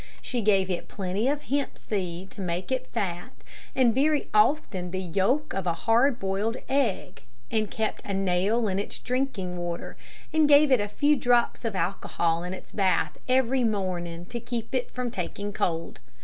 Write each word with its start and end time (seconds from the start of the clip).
She 0.19 0.41
gave 0.41 0.71
it 0.71 0.87
plenty 0.87 1.27
of 1.27 1.43
hemp 1.43 1.77
seed 1.77 2.31
to 2.31 2.41
make 2.41 2.71
it 2.71 2.87
fat, 2.87 3.33
and 3.75 3.93
very 3.93 4.29
often 4.33 4.89
the 4.89 4.99
yolk 4.99 5.53
of 5.53 5.67
a 5.67 5.75
hard 5.85 6.17
boiled 6.19 6.57
egg, 6.67 7.21
and 7.51 7.69
kept 7.69 8.01
a 8.03 8.11
nail 8.15 8.67
in 8.67 8.79
its 8.79 8.97
drinking 8.97 9.57
water, 9.57 9.95
and 10.33 10.49
gave 10.49 10.71
it 10.71 10.81
a 10.81 10.87
few 10.87 11.15
drops 11.15 11.63
of 11.63 11.75
alcohol 11.75 12.41
in 12.43 12.51
its 12.51 12.71
bath 12.71 13.19
every 13.29 13.63
morning 13.63 14.25
to 14.25 14.39
keep 14.39 14.73
it 14.73 14.89
from 14.89 15.11
taking 15.11 15.53
cold. 15.53 15.99